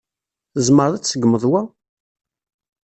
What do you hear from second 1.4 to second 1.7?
wa?